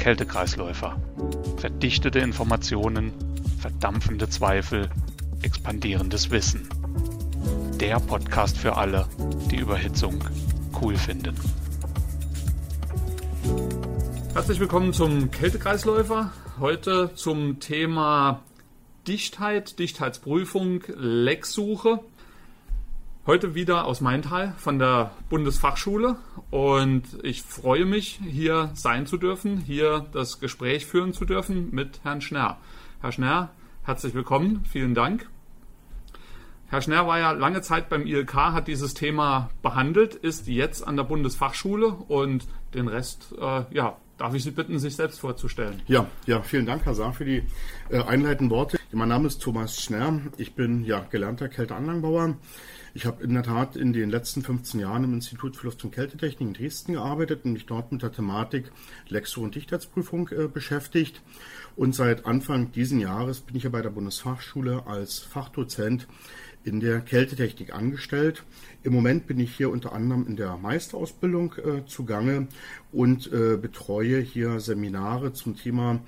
Kältekreisläufer. 0.00 0.96
Verdichtete 1.58 2.20
Informationen, 2.20 3.12
verdampfende 3.60 4.30
Zweifel, 4.30 4.88
expandierendes 5.42 6.30
Wissen. 6.30 6.66
Der 7.78 8.00
Podcast 8.00 8.56
für 8.56 8.76
alle, 8.76 9.06
die 9.50 9.56
Überhitzung 9.58 10.24
cool 10.80 10.96
finden. 10.96 11.36
Herzlich 14.32 14.58
willkommen 14.58 14.94
zum 14.94 15.30
Kältekreisläufer. 15.30 16.32
Heute 16.58 17.10
zum 17.14 17.60
Thema 17.60 18.40
Dichtheit, 19.06 19.78
Dichtheitsprüfung, 19.78 20.82
Lecksuche. 20.96 22.00
Heute 23.30 23.54
wieder 23.54 23.84
aus 23.84 24.00
Maintal 24.00 24.54
von 24.56 24.80
der 24.80 25.12
Bundesfachschule 25.28 26.16
und 26.50 27.04
ich 27.22 27.42
freue 27.42 27.84
mich, 27.84 28.18
hier 28.28 28.72
sein 28.74 29.06
zu 29.06 29.18
dürfen, 29.18 29.58
hier 29.58 30.04
das 30.10 30.40
Gespräch 30.40 30.84
führen 30.84 31.12
zu 31.12 31.24
dürfen 31.24 31.68
mit 31.70 32.00
Herrn 32.02 32.22
Schnerr. 32.22 32.58
Herr 33.00 33.12
Schnerr, 33.12 33.50
herzlich 33.84 34.14
willkommen, 34.14 34.64
vielen 34.68 34.94
Dank. 34.94 35.28
Herr 36.70 36.82
Schnerr 36.82 37.06
war 37.06 37.20
ja 37.20 37.30
lange 37.30 37.62
Zeit 37.62 37.88
beim 37.88 38.04
ILK, 38.04 38.34
hat 38.34 38.66
dieses 38.66 38.94
Thema 38.94 39.50
behandelt, 39.62 40.16
ist 40.16 40.48
jetzt 40.48 40.84
an 40.84 40.96
der 40.96 41.04
Bundesfachschule 41.04 41.86
und 41.86 42.48
den 42.74 42.88
Rest, 42.88 43.32
äh, 43.40 43.62
ja, 43.70 43.96
darf 44.18 44.34
ich 44.34 44.42
Sie 44.42 44.50
bitten, 44.50 44.80
sich 44.80 44.96
selbst 44.96 45.20
vorzustellen. 45.20 45.80
Ja, 45.86 46.08
ja, 46.26 46.42
vielen 46.42 46.66
Dank, 46.66 46.84
Herr 46.84 46.94
Saar, 46.94 47.12
für 47.12 47.24
die 47.24 47.44
äh, 47.90 48.02
einleitenden 48.02 48.50
Worte. 48.50 48.80
Mein 48.90 49.08
Name 49.08 49.28
ist 49.28 49.40
Thomas 49.40 49.80
Schnerr, 49.80 50.20
ich 50.36 50.56
bin 50.56 50.82
ja 50.84 51.06
gelernter 51.08 51.48
Kälteanlagenbauer. 51.48 52.34
Ich 52.92 53.06
habe 53.06 53.22
in 53.22 53.34
der 53.34 53.44
Tat 53.44 53.76
in 53.76 53.92
den 53.92 54.10
letzten 54.10 54.42
15 54.42 54.80
Jahren 54.80 55.04
im 55.04 55.14
Institut 55.14 55.56
für 55.56 55.66
Luft- 55.66 55.84
und 55.84 55.92
Kältetechnik 55.92 56.40
in 56.40 56.54
Dresden 56.54 56.94
gearbeitet 56.94 57.44
und 57.44 57.52
mich 57.52 57.66
dort 57.66 57.92
mit 57.92 58.02
der 58.02 58.10
Thematik 58.10 58.72
Lexo- 59.08 59.42
und 59.42 59.54
Dichtheitsprüfung 59.54 60.28
äh, 60.30 60.48
beschäftigt. 60.48 61.22
Und 61.76 61.94
seit 61.94 62.26
Anfang 62.26 62.72
diesen 62.72 62.98
Jahres 62.98 63.40
bin 63.40 63.54
ich 63.54 63.62
ja 63.62 63.70
bei 63.70 63.80
der 63.80 63.90
Bundesfachschule 63.90 64.86
als 64.86 65.20
Fachdozent 65.20 66.08
in 66.64 66.80
der 66.80 67.00
Kältetechnik 67.00 67.72
angestellt. 67.72 68.42
Im 68.82 68.92
Moment 68.92 69.26
bin 69.26 69.38
ich 69.38 69.56
hier 69.56 69.70
unter 69.70 69.92
anderem 69.92 70.26
in 70.26 70.36
der 70.36 70.56
Meisterausbildung 70.56 71.54
äh, 71.54 71.86
zugange 71.86 72.48
und 72.92 73.32
äh, 73.32 73.56
betreue 73.56 74.20
hier 74.20 74.60
Seminare 74.60 75.32
zum 75.32 75.56
Thema 75.56 76.00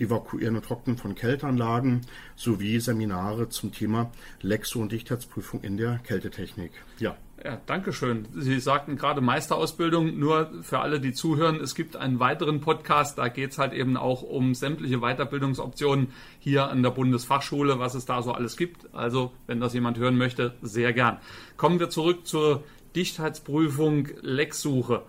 Evakuieren 0.00 0.56
und 0.56 0.64
Trocknen 0.64 0.96
von 0.96 1.14
Kälteanlagen 1.14 2.00
sowie 2.34 2.80
Seminare 2.80 3.48
zum 3.48 3.72
Thema 3.72 4.10
Lexo- 4.42 4.80
und 4.80 4.92
Dichtheitsprüfung 4.92 5.60
in 5.62 5.76
der 5.76 5.98
Kältetechnik. 5.98 6.72
Ja. 6.98 7.16
Ja, 7.42 7.58
danke 7.64 7.94
schön. 7.94 8.28
Sie 8.36 8.60
sagten 8.60 8.96
gerade 8.96 9.22
Meisterausbildung. 9.22 10.18
Nur 10.18 10.50
für 10.62 10.80
alle, 10.80 11.00
die 11.00 11.12
zuhören, 11.12 11.56
es 11.56 11.74
gibt 11.74 11.96
einen 11.96 12.20
weiteren 12.20 12.60
Podcast. 12.60 13.16
Da 13.16 13.28
geht 13.28 13.52
es 13.52 13.58
halt 13.58 13.72
eben 13.72 13.96
auch 13.96 14.22
um 14.22 14.54
sämtliche 14.54 14.98
Weiterbildungsoptionen 14.98 16.08
hier 16.38 16.68
an 16.68 16.82
der 16.82 16.90
Bundesfachschule, 16.90 17.78
was 17.78 17.94
es 17.94 18.04
da 18.04 18.20
so 18.20 18.32
alles 18.32 18.58
gibt. 18.58 18.94
Also, 18.94 19.32
wenn 19.46 19.58
das 19.58 19.72
jemand 19.72 19.96
hören 19.96 20.18
möchte, 20.18 20.54
sehr 20.60 20.92
gern. 20.92 21.16
Kommen 21.56 21.80
wir 21.80 21.88
zurück 21.88 22.26
zur 22.26 22.62
Dichtheitsprüfung 22.94 24.08
Lecksuche 24.20 25.04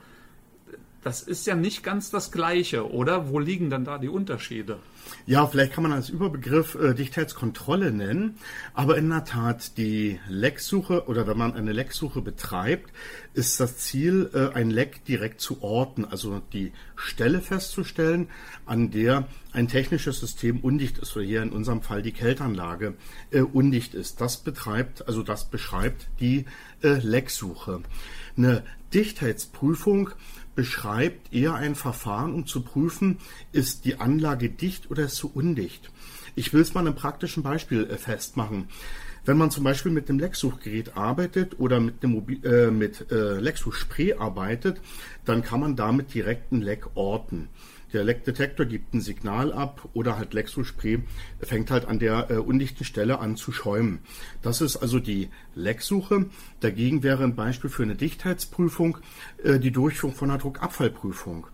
das 1.04 1.22
ist 1.24 1.48
ja 1.48 1.56
nicht 1.56 1.84
ganz 1.84 2.12
das 2.12 2.32
Gleiche, 2.32 2.92
oder? 2.92 3.30
Wo 3.30 3.40
liegen 3.40 3.70
dann 3.70 3.86
da 3.86 3.98
die 3.98 4.10
Unterschiede? 4.10 4.78
Ja, 5.26 5.48
vielleicht 5.48 5.74
kann 5.74 5.84
man 5.84 5.92
als 5.92 6.10
Überbegriff 6.10 6.76
äh, 6.76 6.94
Dichtheitskontrolle 6.94 7.92
nennen, 7.92 8.38
aber 8.74 8.98
in 8.98 9.10
der 9.10 9.26
Tat 9.26 9.78
die 9.78 10.20
Lecksuche 10.30 11.08
oder 11.08 11.28
wenn 11.28 11.38
man 11.38 11.54
eine 11.54 11.74
Lecksuche 11.74 12.22
betreibt, 12.22 12.92
ist 13.34 13.60
das 13.60 13.78
Ziel, 13.78 14.30
äh, 14.34 14.56
ein 14.56 14.70
Leck 14.70 15.04
direkt 15.06 15.42
zu 15.42 15.62
orten, 15.62 16.06
also 16.06 16.42
die 16.54 16.72
Stelle 16.96 17.42
festzustellen, 17.42 18.30
an 18.66 18.92
der 18.92 19.28
ein 19.54 19.68
technisches 19.68 20.20
System 20.20 20.60
undicht 20.60 21.00
ist, 21.00 21.16
oder 21.16 21.26
hier 21.26 21.42
in 21.42 21.52
unserem 21.52 21.82
Fall 21.82 22.02
die 22.02 22.14
Kältanlage 22.14 22.96
äh, 23.32 23.42
undicht 23.42 23.96
ist. 23.96 24.22
Das 24.22 24.38
betreibt, 24.38 25.08
also 25.08 25.24
das 25.24 25.50
beschreibt 25.50 26.08
die 26.20 26.46
äh, 26.84 26.94
Lecksuche. 27.00 27.82
Eine 28.38 28.64
Dichtheitsprüfung 28.94 30.12
beschreibt 30.56 31.34
eher 31.34 31.56
ein 31.56 31.76
Verfahren, 31.76 32.34
um 32.34 32.46
zu 32.46 32.62
prüfen, 32.62 33.20
ist 33.52 33.86
die 33.86 34.00
Anlage 34.00 34.50
dicht 34.50 34.92
oder 34.92 35.04
ist 35.04 35.18
sie 35.18 35.28
undicht. 35.28 35.92
Ich 36.36 36.54
will 36.54 36.62
es 36.62 36.74
mal 36.74 36.82
einem 36.82 36.96
praktischen 36.96 37.44
Beispiel 37.44 37.90
äh, 37.90 37.98
festmachen. 37.98 38.68
Wenn 39.24 39.38
man 39.38 39.52
zum 39.52 39.64
Beispiel 39.64 39.92
mit 39.92 40.10
dem 40.10 40.18
Lexsuchgerät 40.18 40.98
arbeitet 40.98 41.60
oder 41.60 41.80
mit, 41.80 42.02
Mobil 42.04 42.44
äh, 42.44 42.72
mit 42.72 43.12
äh, 43.12 43.40
Lexsuch-Spray 43.40 44.16
arbeitet, 44.16 44.82
dann 45.26 45.44
kann 45.44 45.60
man 45.60 45.76
damit 45.76 46.14
direkt 46.14 46.52
ein 46.52 46.62
Leck 46.62 46.88
orten. 46.96 47.50
Der 47.94 48.04
Leckdetektor 48.04 48.66
gibt 48.66 48.94
ein 48.94 49.02
Signal 49.02 49.52
ab 49.52 49.90
oder 49.94 50.18
halt 50.18 50.34
Lexospray 50.34 51.00
fängt 51.42 51.72
halt 51.72 51.86
an 51.86 52.00
der 52.00 52.32
äh, 52.32 52.36
undichten 52.36 52.86
Stelle 52.86 53.20
an 53.20 53.36
zu 53.36 53.52
schäumen. 53.52 54.00
Das 54.42 54.62
ist 54.62 54.78
also 54.78 55.00
die 55.00 55.30
Lecksuche. 55.56 56.28
Dagegen 56.62 57.04
wäre 57.04 57.24
ein 57.24 57.36
Beispiel 57.36 57.70
für 57.70 57.84
eine 57.84 57.96
Dichtheitsprüfung 57.96 58.98
äh, 59.44 59.60
die 59.60 59.72
Durchführung 59.72 60.16
von 60.16 60.30
einer 60.30 60.40
Druckabfallprüfung. 60.40 61.48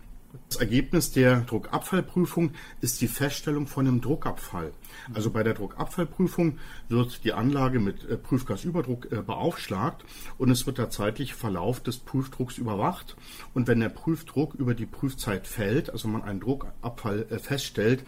Das 0.48 0.56
Ergebnis 0.56 1.10
der 1.10 1.40
Druckabfallprüfung 1.40 2.52
ist 2.82 3.00
die 3.00 3.08
Feststellung 3.08 3.66
von 3.66 3.86
einem 3.86 4.02
Druckabfall. 4.02 4.72
Also 5.14 5.30
bei 5.30 5.42
der 5.42 5.54
Druckabfallprüfung 5.54 6.58
wird 6.88 7.24
die 7.24 7.32
Anlage 7.32 7.80
mit 7.80 8.04
äh, 8.04 8.18
Prüfgasüberdruck 8.18 9.10
äh, 9.10 9.22
beaufschlagt 9.22 10.04
und 10.36 10.50
es 10.50 10.66
wird 10.66 10.76
der 10.76 10.90
zeitliche 10.90 11.34
Verlauf 11.34 11.80
des 11.80 11.98
Prüfdrucks 11.98 12.58
überwacht. 12.58 13.16
Und 13.54 13.68
wenn 13.68 13.80
der 13.80 13.88
Prüfdruck 13.88 14.54
über 14.54 14.74
die 14.74 14.86
Prüfzeit 14.86 15.46
fällt, 15.46 15.90
also 15.90 16.08
man 16.08 16.22
einen 16.22 16.40
Druckabfall 16.40 17.26
äh, 17.30 17.38
feststellt, 17.38 18.04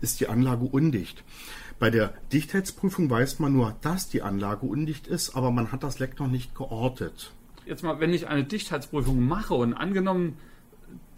ist 0.00 0.20
die 0.20 0.28
Anlage 0.28 0.64
undicht. 0.64 1.24
Bei 1.80 1.90
der 1.90 2.14
Dichtheitsprüfung 2.32 3.10
weiß 3.10 3.40
man 3.40 3.52
nur, 3.52 3.74
dass 3.80 4.08
die 4.08 4.22
Anlage 4.22 4.64
undicht 4.64 5.08
ist, 5.08 5.34
aber 5.34 5.50
man 5.50 5.72
hat 5.72 5.82
das 5.82 5.98
Leck 5.98 6.20
noch 6.20 6.28
nicht 6.28 6.54
geortet. 6.54 7.32
Jetzt 7.66 7.82
mal, 7.82 7.98
wenn 7.98 8.12
ich 8.12 8.28
eine 8.28 8.44
Dichtheitsprüfung 8.44 9.26
mache 9.26 9.54
und 9.54 9.74
angenommen, 9.74 10.36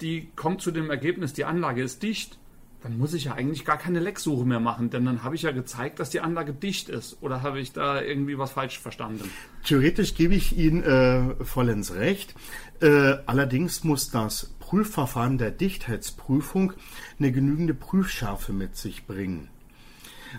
die 0.01 0.29
kommt 0.37 0.62
zu 0.62 0.71
dem 0.71 0.91
Ergebnis, 0.91 1.33
die 1.33 1.45
Anlage 1.45 1.83
ist 1.83 2.03
dicht, 2.03 2.39
dann 2.83 2.99
muss 2.99 3.15
ich 3.15 3.25
ja 3.25 3.34
eigentlich 3.34 3.65
gar 3.65 3.79
keine 3.79 3.99
Lecksuche 3.99 4.45
mehr 4.45 4.61
machen, 4.61 4.91
denn 4.91 5.05
dann 5.05 5.25
habe 5.25 5.34
ich 5.34 5.43
ja 5.43 5.51
gezeigt, 5.51 5.99
dass 5.99 6.11
die 6.11 6.21
Anlage 6.21 6.53
dicht 6.53 6.89
ist. 6.89 7.17
Oder 7.21 7.43
habe 7.43 7.59
ich 7.59 7.73
da 7.73 8.01
irgendwie 8.01 8.39
was 8.39 8.53
falsch 8.53 8.79
verstanden? 8.79 9.29
Theoretisch 9.65 10.15
gebe 10.15 10.35
ich 10.35 10.56
Ihnen 10.56 10.85
äh, 10.85 11.45
vollends 11.45 11.95
recht. 11.95 12.35
Äh, 12.81 13.17
allerdings 13.27 13.83
muss 13.83 14.11
das 14.11 14.55
Prüfverfahren 14.61 15.37
der 15.39 15.51
Dichtheitsprüfung 15.51 16.75
eine 17.19 17.33
genügende 17.33 17.75
Prüfschärfe 17.75 18.53
mit 18.53 18.77
sich 18.77 19.06
bringen. 19.06 19.49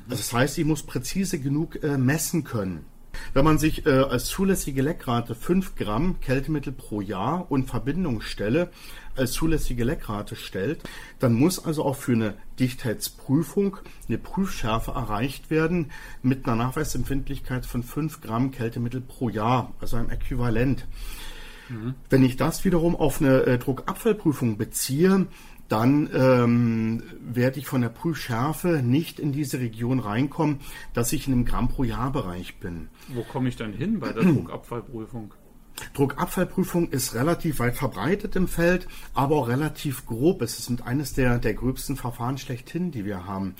Also 0.05 0.17
das 0.17 0.31
heißt, 0.31 0.57
ich 0.57 0.65
muss 0.65 0.83
präzise 0.83 1.39
genug 1.39 1.83
äh, 1.83 1.97
messen 1.97 2.43
können. 2.43 2.85
Wenn 3.33 3.45
man 3.45 3.57
sich 3.57 3.85
äh, 3.85 3.89
als 3.89 4.25
zulässige 4.25 4.81
Leckrate 4.81 5.35
5 5.35 5.75
Gramm 5.75 6.19
Kältemittel 6.19 6.73
pro 6.73 7.01
Jahr 7.01 7.51
und 7.51 7.69
Verbindungsstelle 7.69 8.69
als 9.15 9.31
zulässige 9.33 9.83
Leckrate 9.83 10.35
stellt, 10.35 10.83
dann 11.19 11.33
muss 11.33 11.63
also 11.63 11.83
auch 11.83 11.95
für 11.95 12.13
eine 12.13 12.35
Dichtheitsprüfung 12.59 13.77
eine 14.07 14.17
Prüfschärfe 14.17 14.91
erreicht 14.91 15.49
werden 15.49 15.91
mit 16.21 16.45
einer 16.45 16.55
Nachweisempfindlichkeit 16.55 17.65
von 17.65 17.83
5 17.83 18.21
Gramm 18.21 18.51
Kältemittel 18.51 19.01
pro 19.01 19.29
Jahr, 19.29 19.73
also 19.79 19.97
einem 19.97 20.09
Äquivalent. 20.09 20.85
Mhm. 21.69 21.95
Wenn 22.09 22.23
ich 22.23 22.37
das 22.37 22.63
wiederum 22.65 22.95
auf 22.95 23.21
eine 23.21 23.43
äh, 23.43 23.57
Druckabfallprüfung 23.57 24.57
beziehe, 24.57 25.27
dann 25.69 26.09
ähm, 26.13 27.03
werde 27.19 27.59
ich 27.59 27.67
von 27.67 27.81
der 27.81 27.89
Prüfschärfe 27.89 28.81
nicht 28.83 29.19
in 29.19 29.31
diese 29.31 29.59
Region 29.59 29.99
reinkommen, 29.99 30.59
dass 30.93 31.11
ich 31.13 31.27
in 31.27 31.33
einem 31.33 31.45
Gramm 31.45 31.67
pro 31.67 31.83
Jahr 31.83 32.11
Bereich 32.11 32.59
bin. 32.59 32.87
Wo 33.09 33.23
komme 33.23 33.49
ich 33.49 33.55
dann 33.55 33.73
hin 33.73 33.99
bei 33.99 34.11
der 34.11 34.23
Druckabfallprüfung? 34.23 35.33
Druckabfallprüfung 35.93 36.89
ist 36.89 37.13
relativ 37.13 37.59
weit 37.59 37.75
verbreitet 37.75 38.35
im 38.35 38.47
Feld, 38.47 38.87
aber 39.13 39.35
auch 39.35 39.47
relativ 39.47 40.05
grob. 40.05 40.41
Es 40.41 40.57
ist 40.57 40.81
eines 40.81 41.13
der, 41.13 41.37
der 41.37 41.53
gröbsten 41.53 41.95
Verfahren 41.95 42.37
schlechthin, 42.37 42.91
die 42.91 43.05
wir 43.05 43.25
haben. 43.25 43.55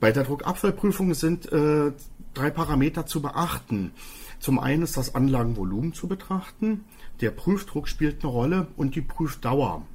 Bei 0.00 0.10
der 0.10 0.24
Druckabfallprüfung 0.24 1.14
sind 1.14 1.50
äh, 1.52 1.92
drei 2.32 2.50
Parameter 2.50 3.06
zu 3.06 3.22
beachten. 3.22 3.92
Zum 4.40 4.58
einen 4.58 4.82
ist 4.82 4.96
das 4.96 5.14
Anlagenvolumen 5.14 5.94
zu 5.94 6.08
betrachten, 6.08 6.84
der 7.20 7.30
Prüfdruck 7.30 7.88
spielt 7.88 8.22
eine 8.22 8.32
Rolle 8.32 8.66
und 8.76 8.96
die 8.96 9.00
Prüfdauer 9.00 9.86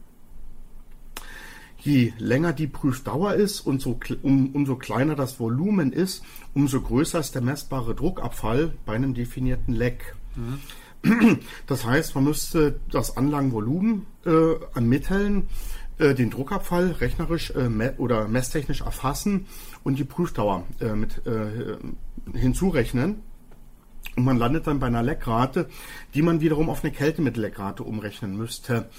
je 1.81 2.13
länger 2.17 2.53
die 2.53 2.67
Prüfdauer 2.67 3.33
ist 3.35 3.61
und 3.61 3.81
so, 3.81 3.99
um, 4.21 4.53
umso 4.53 4.75
kleiner 4.75 5.15
das 5.15 5.39
Volumen 5.39 5.91
ist, 5.93 6.23
umso 6.53 6.81
größer 6.81 7.19
ist 7.19 7.35
der 7.35 7.41
messbare 7.41 7.95
Druckabfall 7.95 8.73
bei 8.85 8.93
einem 8.93 9.13
definierten 9.13 9.73
Leck. 9.73 10.15
Mhm. 10.35 10.59
Das 11.67 11.85
heißt, 11.85 12.15
man 12.15 12.25
müsste 12.25 12.79
das 12.91 13.15
Anlagenvolumen 13.15 14.05
äh, 14.25 14.55
ermitteln, 14.75 15.47
äh, 15.97 16.13
den 16.13 16.29
Druckabfall 16.29 16.91
rechnerisch 16.91 17.51
äh, 17.51 17.69
me 17.69 17.93
oder 17.97 18.27
messtechnisch 18.27 18.81
erfassen 18.81 19.45
und 19.83 19.97
die 19.97 20.03
Prüfdauer 20.03 20.65
äh, 20.81 20.93
mit 20.93 21.25
äh, 21.25 21.77
hinzurechnen. 22.37 23.21
Und 24.17 24.25
man 24.25 24.37
landet 24.37 24.67
dann 24.67 24.79
bei 24.79 24.87
einer 24.87 25.03
Leckrate, 25.03 25.69
die 26.13 26.21
man 26.21 26.41
wiederum 26.41 26.69
auf 26.69 26.83
eine 26.83 26.91
Kältemittelleckrate 26.91 27.83
umrechnen 27.83 28.35
müsste. 28.35 28.89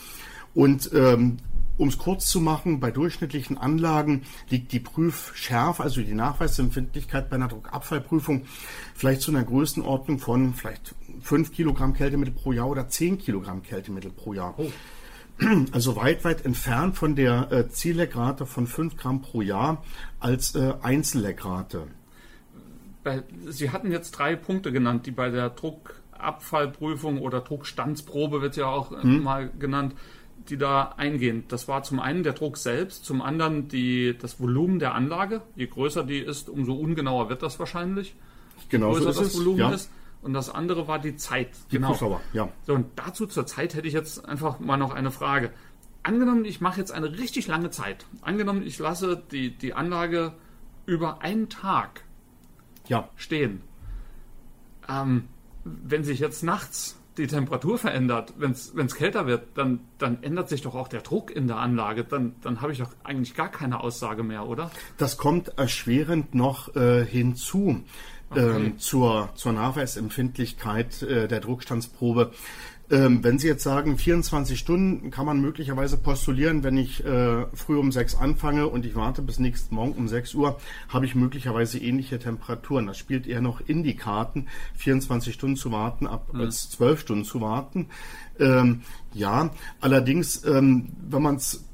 Und 0.55 0.91
ähm, 0.95 1.37
um 1.81 1.89
es 1.89 1.97
kurz 1.97 2.27
zu 2.27 2.41
machen, 2.41 2.79
bei 2.79 2.91
durchschnittlichen 2.91 3.57
Anlagen 3.57 4.23
liegt 4.51 4.73
die 4.73 4.81
Prüfschärfe, 4.81 5.83
also 5.83 6.03
die 6.03 6.13
Nachweisempfindlichkeit 6.13 7.31
bei 7.31 7.37
einer 7.37 7.49
Druckabfallprüfung 7.49 8.45
vielleicht 8.95 9.23
zu 9.23 9.31
einer 9.31 9.45
Größenordnung 9.45 10.19
von 10.19 10.53
vielleicht 10.53 10.95
5 11.23 11.53
Kilogramm 11.53 11.95
Kältemittel 11.95 12.35
pro 12.35 12.53
Jahr 12.53 12.69
oder 12.69 12.89
10 12.89 13.17
Kilogramm 13.17 13.63
Kältemittel 13.63 14.11
pro 14.11 14.35
Jahr. 14.35 14.55
Oh. 14.59 14.71
Also 15.73 15.97
weit, 15.97 16.23
weit 16.23 16.45
entfernt 16.45 16.97
von 16.97 17.17
der 17.17 17.51
äh, 17.51 17.69
Zielleckrate 17.71 18.45
von 18.45 18.67
5 18.67 18.99
Gramm 18.99 19.23
pro 19.23 19.41
Jahr 19.41 19.83
als 20.19 20.55
äh, 20.55 20.75
Einzelleckrate. 20.83 21.87
Sie 23.49 23.71
hatten 23.71 23.91
jetzt 23.91 24.11
drei 24.11 24.37
Punkte 24.37 24.71
genannt, 24.71 25.07
die 25.07 25.13
bei 25.13 25.31
der 25.31 25.49
Druckabfallprüfung 25.49 27.23
oder 27.23 27.41
Druckstandsprobe 27.41 28.43
wird 28.43 28.57
ja 28.57 28.67
auch 28.67 28.93
äh, 28.93 29.03
hm. 29.03 29.23
mal 29.23 29.49
genannt, 29.59 29.95
die 30.49 30.57
da 30.57 30.95
eingehen. 30.97 31.45
Das 31.49 31.69
war 31.69 31.83
zum 31.83 32.01
einen 32.01 32.23
der 32.23 32.33
Druck 32.33 32.57
selbst, 32.57 33.05
zum 33.05 33.23
anderen 33.23 33.69
die, 33.69 34.17
das 34.19 34.41
Volumen 34.41 34.79
der 34.79 34.95
Anlage. 34.95 35.43
Je 35.55 35.67
größer 35.67 36.05
die 36.05 36.19
ist, 36.19 36.49
umso 36.49 36.75
ungenauer 36.75 37.29
wird 37.29 37.43
das 37.43 37.59
wahrscheinlich. 37.59 38.15
Genau 38.69 38.93
Je 38.93 38.99
größer 38.99 39.13
so 39.13 39.23
das. 39.23 39.37
Volumen 39.37 39.59
ja. 39.59 39.71
ist. 39.71 39.91
Und 40.23 40.35
das 40.35 40.51
andere 40.51 40.87
war 40.87 40.99
die 40.99 41.17
Zeit. 41.17 41.49
Die 41.71 41.77
genau. 41.77 42.21
Ja. 42.33 42.51
So, 42.67 42.75
und 42.75 42.87
dazu 42.97 43.27
zur 43.27 43.47
Zeit 43.47 43.75
hätte 43.75 43.89
ich 43.89 43.95
jetzt 43.95 44.27
einfach 44.27 44.61
mal 44.61 44.77
noch 44.77 44.93
eine 44.95 45.11
Frage. 45.11 45.51
Angenommen, 46.03 46.45
ich 46.45 46.61
mache 46.61 46.79
jetzt 46.79 46.93
eine 46.93 47.19
richtig 47.19 47.47
lange 47.47 47.71
Zeit. 47.71 48.07
Angenommen, 48.21 48.63
ich 48.67 48.79
lasse 48.79 49.23
die, 49.31 49.57
die 49.57 49.73
Anlage 49.75 50.35
über 50.87 51.23
einen 51.23 51.49
Tag 51.49 52.05
ja. 52.89 53.09
stehen. 53.17 53.63
Ähm, 54.89 55.29
wenn 55.65 56.05
sich 56.05 56.19
jetzt 56.19 56.43
nachts 56.43 57.00
die 57.21 57.27
Temperatur 57.27 57.79
verändert, 57.79 58.35
wenn 58.37 58.53
es 58.53 58.95
kälter 58.95 59.27
wird, 59.27 59.57
dann, 59.57 59.81
dann 59.99 60.23
ändert 60.23 60.49
sich 60.49 60.63
doch 60.63 60.75
auch 60.75 60.89
der 60.89 61.03
Druck 61.03 61.31
in 61.31 61.47
der 61.47 61.57
Anlage. 61.57 62.05
Dann, 62.05 62.35
dann 62.43 62.61
habe 62.61 62.73
ich 62.73 62.79
doch 62.79 62.91
eigentlich 63.05 63.35
gar 63.35 63.51
keine 63.51 63.81
Aussage 63.81 64.23
mehr, 64.23 64.47
oder? 64.47 64.71
Das 64.99 65.17
kommt 65.17 65.59
erschwerend 65.59 66.35
noch 66.35 66.75
äh, 66.75 67.05
hinzu 67.05 67.83
okay. 68.31 68.57
ähm, 68.57 68.79
zur, 68.79 69.31
zur 69.35 69.53
Nachweisempfindlichkeit 69.53 71.03
äh, 71.03 71.29
der 71.29 71.41
Druckstandsprobe. 71.41 72.33
Ähm, 72.91 73.23
wenn 73.23 73.39
Sie 73.39 73.47
jetzt 73.47 73.63
sagen, 73.63 73.97
24 73.97 74.59
Stunden 74.59 75.11
kann 75.11 75.25
man 75.25 75.41
möglicherweise 75.41 75.97
postulieren, 75.97 76.65
wenn 76.65 76.77
ich 76.77 77.05
äh, 77.05 77.47
früh 77.55 77.79
um 77.79 77.93
6 77.93 78.17
anfange 78.17 78.67
und 78.67 78.85
ich 78.85 78.97
warte 78.97 79.23
bis 79.23 79.39
nächsten 79.39 79.77
Morgen 79.77 79.93
um 79.93 80.09
6 80.09 80.35
Uhr, 80.35 80.59
habe 80.89 81.07
ich 81.07 81.15
möglicherweise 81.15 81.79
ähnliche 81.79 82.19
Temperaturen. 82.19 82.87
Das 82.87 82.99
spielt 82.99 83.29
eher 83.29 83.41
noch 83.41 83.61
in 83.61 83.85
die 83.85 83.95
Karten, 83.95 84.49
24 84.77 85.35
Stunden 85.35 85.57
zu 85.57 85.71
warten, 85.71 86.09
ab 86.09 86.33
mhm. 86.33 86.41
als 86.41 86.71
12 86.71 87.01
Stunden 87.01 87.25
zu 87.25 87.41
warten. 87.41 87.87
Ähm, 88.41 88.83
ja, 89.15 89.51
allerdings, 89.81 90.45
ähm, 90.45 90.89
wenn 91.09 91.23
man 91.23 91.37
es 91.37 91.65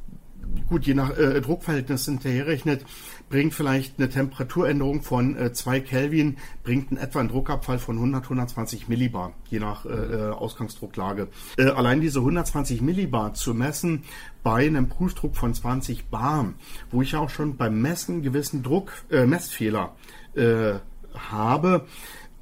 gut 0.68 0.86
je 0.86 0.94
nach 0.94 1.16
äh, 1.16 1.40
Druckverhältnis 1.40 2.04
hinterherrechnet, 2.04 2.84
bringt 3.28 3.54
vielleicht 3.54 3.98
eine 3.98 4.08
Temperaturänderung 4.08 5.02
von 5.02 5.36
äh, 5.36 5.52
2 5.52 5.80
Kelvin, 5.80 6.36
bringt 6.62 6.92
in 6.92 6.96
etwa 6.96 7.20
einen 7.20 7.28
Druckabfall 7.28 7.78
von 7.78 7.96
100, 7.96 8.24
120 8.24 8.88
Millibar, 8.88 9.32
je 9.50 9.58
nach 9.58 9.84
äh, 9.84 9.88
äh, 9.88 10.30
Ausgangsdrucklage. 10.30 11.28
Äh, 11.58 11.70
allein 11.70 12.00
diese 12.00 12.20
120 12.20 12.82
Millibar 12.82 13.34
zu 13.34 13.54
messen 13.54 14.04
bei 14.42 14.66
einem 14.66 14.88
Prüfdruck 14.88 15.36
von 15.36 15.54
20 15.54 16.06
Bar, 16.06 16.54
wo 16.90 17.02
ich 17.02 17.16
auch 17.16 17.30
schon 17.30 17.56
beim 17.56 17.80
Messen 17.80 18.22
gewissen 18.22 18.62
Druck, 18.62 18.92
äh, 19.10 19.26
Messfehler 19.26 19.96
äh, 20.34 20.74
habe, 21.14 21.86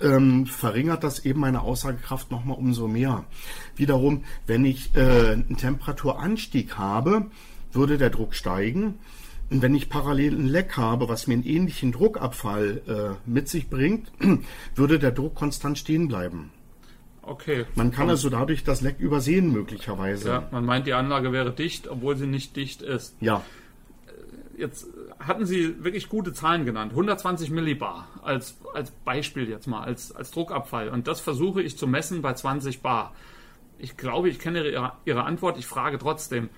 ähm, 0.00 0.46
verringert 0.46 1.04
das 1.04 1.24
eben 1.24 1.40
meine 1.40 1.62
Aussagekraft 1.62 2.30
nochmal 2.30 2.58
umso 2.58 2.88
mehr. 2.88 3.24
Wiederum, 3.76 4.24
wenn 4.46 4.64
ich 4.64 4.94
äh, 4.96 5.32
einen 5.32 5.56
Temperaturanstieg 5.56 6.76
habe, 6.76 7.26
würde 7.72 7.96
der 7.96 8.10
Druck 8.10 8.34
steigen. 8.34 8.98
Und 9.54 9.62
wenn 9.62 9.76
ich 9.76 9.88
parallel 9.88 10.34
ein 10.34 10.48
Leck 10.48 10.76
habe, 10.76 11.08
was 11.08 11.28
mir 11.28 11.34
einen 11.34 11.44
ähnlichen 11.44 11.92
Druckabfall 11.92 12.82
äh, 12.88 13.30
mit 13.30 13.48
sich 13.48 13.70
bringt, 13.70 14.10
würde 14.74 14.98
der 14.98 15.12
Druck 15.12 15.36
konstant 15.36 15.78
stehen 15.78 16.08
bleiben. 16.08 16.50
Okay. 17.22 17.64
Man 17.76 17.92
kann 17.92 18.10
also 18.10 18.30
dadurch 18.30 18.64
das 18.64 18.80
Leck 18.80 18.98
übersehen 18.98 19.52
möglicherweise. 19.52 20.28
Ja, 20.28 20.48
man 20.50 20.64
meint, 20.64 20.88
die 20.88 20.92
Anlage 20.92 21.30
wäre 21.30 21.52
dicht, 21.52 21.86
obwohl 21.86 22.16
sie 22.16 22.26
nicht 22.26 22.56
dicht 22.56 22.82
ist. 22.82 23.16
Ja. 23.20 23.42
Jetzt 24.58 24.88
hatten 25.20 25.46
Sie 25.46 25.84
wirklich 25.84 26.08
gute 26.08 26.32
Zahlen 26.32 26.64
genannt. 26.64 26.90
120 26.90 27.50
Millibar 27.50 28.08
als, 28.24 28.58
als 28.74 28.90
Beispiel 28.90 29.48
jetzt 29.48 29.68
mal, 29.68 29.84
als, 29.84 30.10
als 30.10 30.32
Druckabfall. 30.32 30.88
Und 30.88 31.06
das 31.06 31.20
versuche 31.20 31.62
ich 31.62 31.78
zu 31.78 31.86
messen 31.86 32.22
bei 32.22 32.32
20 32.32 32.82
Bar. 32.82 33.14
Ich 33.78 33.96
glaube, 33.96 34.28
ich 34.30 34.40
kenne 34.40 34.68
Ihre, 34.68 34.94
Ihre 35.04 35.22
Antwort. 35.22 35.58
Ich 35.58 35.66
frage 35.66 35.98
trotzdem. 35.98 36.48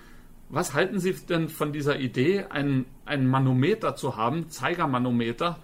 Was 0.49 0.73
halten 0.73 0.99
Sie 0.99 1.13
denn 1.13 1.49
von 1.49 1.73
dieser 1.73 1.99
Idee, 1.99 2.45
ein, 2.49 2.85
ein 3.05 3.27
Manometer 3.27 3.95
zu 3.95 4.15
haben, 4.15 4.49
Zeigermanometer, 4.49 5.59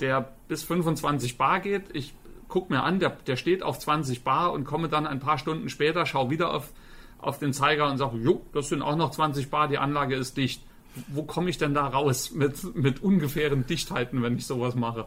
der 0.00 0.32
bis 0.48 0.62
25 0.64 1.38
Bar 1.38 1.60
geht? 1.60 1.84
Ich 1.94 2.14
gucke 2.48 2.72
mir 2.72 2.82
an, 2.82 2.98
der, 2.98 3.10
der 3.10 3.36
steht 3.36 3.62
auf 3.62 3.78
20 3.78 4.24
Bar 4.24 4.52
und 4.52 4.64
komme 4.64 4.88
dann 4.88 5.06
ein 5.06 5.20
paar 5.20 5.38
Stunden 5.38 5.70
später, 5.70 6.04
schaue 6.04 6.30
wieder 6.30 6.52
auf, 6.52 6.72
auf 7.18 7.38
den 7.38 7.54
Zeiger 7.54 7.90
und 7.90 7.96
sage, 7.96 8.18
jo, 8.18 8.42
das 8.52 8.68
sind 8.68 8.82
auch 8.82 8.96
noch 8.96 9.10
20 9.10 9.50
Bar, 9.50 9.68
die 9.68 9.78
Anlage 9.78 10.16
ist 10.16 10.36
dicht. 10.36 10.62
Wo 11.08 11.22
komme 11.22 11.50
ich 11.50 11.58
denn 11.58 11.74
da 11.74 11.86
raus 11.86 12.32
mit, 12.32 12.74
mit 12.74 13.02
ungefähren 13.02 13.66
Dichtheiten, 13.66 14.22
wenn 14.22 14.36
ich 14.36 14.46
sowas 14.46 14.74
mache? 14.74 15.06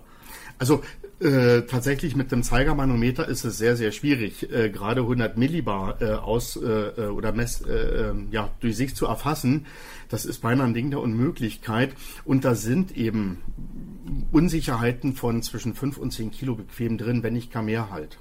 Also 0.57 0.83
äh, 1.19 1.63
tatsächlich 1.63 2.15
mit 2.15 2.31
dem 2.31 2.43
Zeigermanometer 2.43 3.27
ist 3.27 3.43
es 3.43 3.57
sehr, 3.57 3.75
sehr 3.75 3.91
schwierig, 3.91 4.51
äh, 4.51 4.69
gerade 4.69 5.01
100 5.01 5.37
Millibar 5.37 6.01
äh, 6.01 6.11
aus 6.13 6.55
äh, 6.55 6.67
äh, 6.67 7.07
oder 7.07 7.31
Mess, 7.31 7.61
äh, 7.61 8.09
ähm, 8.09 8.27
ja, 8.31 8.51
durch 8.59 8.77
sich 8.77 8.95
zu 8.95 9.07
erfassen. 9.07 9.65
Das 10.09 10.25
ist 10.25 10.41
beinahe 10.41 10.67
ein 10.67 10.73
Ding 10.73 10.91
der 10.91 10.99
Unmöglichkeit. 10.99 11.95
Und 12.25 12.45
da 12.45 12.55
sind 12.55 12.95
eben 12.95 13.39
Unsicherheiten 14.31 15.13
von 15.13 15.41
zwischen 15.41 15.73
5 15.73 15.97
und 15.97 16.11
10 16.11 16.31
Kilo 16.31 16.55
bequem 16.55 16.97
drin, 16.97 17.23
wenn 17.23 17.33
nicht 17.33 17.51
gar 17.51 17.63
mehr 17.63 17.89
halt. 17.89 18.19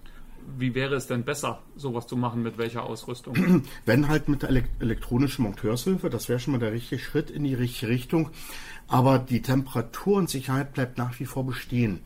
Wie 0.59 0.75
wäre 0.75 0.95
es 0.95 1.07
denn 1.07 1.25
besser, 1.25 1.63
sowas 1.77 2.07
zu 2.07 2.17
machen? 2.17 2.43
Mit 2.43 2.59
welcher 2.59 2.85
Ausrüstung? 2.85 3.65
Wenn 3.85 4.09
halt 4.09 4.29
mit 4.29 4.43
der 4.43 4.51
elektronischen 4.81 5.45
Monteurshilfe, 5.45 6.11
das 6.11 6.29
wäre 6.29 6.39
schon 6.39 6.53
mal 6.53 6.59
der 6.59 6.73
richtige 6.73 7.01
Schritt 7.01 7.31
in 7.31 7.45
die 7.45 7.55
richtige 7.55 7.91
Richtung 7.91 8.31
aber 8.91 9.21
die 9.21 9.41
Temperatur 9.41 10.17
und 10.17 10.29
Sicherheit 10.29 10.73
bleibt 10.73 10.99
nach 10.99 11.19
wie 11.21 11.25
vor 11.25 11.47
bestehen. 11.47 12.01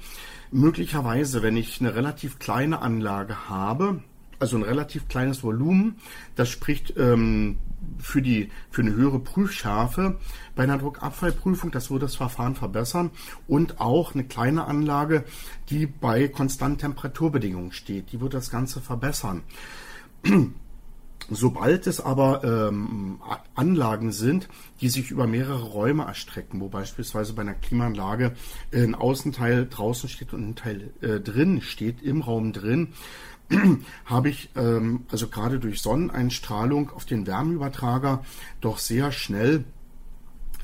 Möglicherweise, 0.51 1.43
wenn 1.43 1.57
ich 1.57 1.81
eine 1.81 1.95
relativ 1.95 2.39
kleine 2.39 2.83
Anlage 2.83 3.49
habe, 3.49 4.03
also 4.45 4.59
ein 4.59 4.63
relativ 4.63 5.09
kleines 5.09 5.43
Volumen, 5.43 5.97
das 6.37 6.51
spricht 6.51 6.93
ähm, 6.99 7.57
für, 7.99 8.21
die, 8.21 8.51
für 8.71 8.83
eine 8.83 8.93
höhere 8.93 9.19
Prüfschärfe 9.19 10.19
bei 10.55 10.65
einer 10.65 10.77
Druckabfallprüfung, 10.77 11.71
das 11.71 11.91
würde 11.91 12.05
das 12.05 12.17
Verfahren 12.17 12.55
verbessern. 12.55 13.11
Und 13.49 13.81
auch 13.81 14.13
eine 14.13 14.25
kleine 14.25 14.67
Anlage, 14.67 15.25
die 15.71 15.87
bei 15.87 16.29
konstanten 16.29 16.77
Temperaturbedingungen 16.77 17.73
steht, 17.73 18.13
die 18.13 18.21
würde 18.21 18.37
das 18.37 18.51
Ganze 18.51 18.83
verbessern. 18.83 19.45
Sobald 21.31 21.87
es 21.87 22.01
aber 22.01 22.45
ähm, 22.45 23.19
Anlagen 23.55 24.13
sind, 24.13 24.49
die 24.81 24.89
sich 24.89 25.11
über 25.11 25.27
mehrere 25.27 25.63
Räume 25.63 26.05
erstrecken, 26.05 26.61
wo 26.61 26.69
beispielsweise 26.69 27.33
bei 27.33 27.43
einer 27.43 27.55
Klimaanlage 27.55 28.33
ein 28.73 28.95
Außenteil 28.95 29.67
draußen 29.67 30.09
steht 30.09 30.35
und 30.35 30.51
ein 30.51 30.55
Teil 30.55 30.93
äh, 31.01 31.21
drin 31.21 31.63
steht, 31.63 32.03
im 32.03 32.21
Raum 32.21 32.53
drin, 32.53 32.89
habe 34.05 34.29
ich 34.29 34.51
ähm, 34.57 35.07
also 35.11 35.29
gerade 35.29 35.59
durch 35.59 35.81
Sonneneinstrahlung 35.81 36.91
auf 36.91 37.05
den 37.05 37.27
Wärmeübertrager 37.27 38.25
doch 38.61 38.79
sehr 38.79 39.13
schnell 39.13 39.65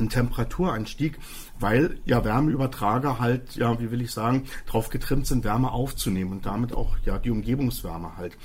einen 0.00 0.08
Temperaturanstieg, 0.08 1.18
weil 1.58 1.98
ja 2.04 2.24
Wärmeübertrager 2.24 3.18
halt, 3.18 3.54
ja, 3.56 3.78
wie 3.80 3.90
will 3.90 4.00
ich 4.00 4.10
sagen, 4.10 4.44
darauf 4.66 4.90
getrimmt 4.90 5.26
sind, 5.26 5.44
Wärme 5.44 5.70
aufzunehmen 5.72 6.32
und 6.32 6.46
damit 6.46 6.72
auch 6.72 6.96
ja 7.04 7.18
die 7.18 7.30
Umgebungswärme 7.30 8.16
halt. 8.16 8.36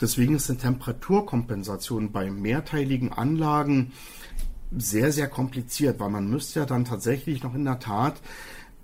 Deswegen 0.00 0.34
ist 0.36 0.50
eine 0.50 0.58
Temperaturkompensation 0.58 2.12
bei 2.12 2.30
mehrteiligen 2.30 3.12
Anlagen 3.12 3.92
sehr, 4.76 5.12
sehr 5.12 5.28
kompliziert, 5.28 6.00
weil 6.00 6.10
man 6.10 6.28
müsste 6.28 6.60
ja 6.60 6.66
dann 6.66 6.84
tatsächlich 6.84 7.42
noch 7.42 7.54
in 7.54 7.64
der 7.64 7.78
Tat 7.78 8.20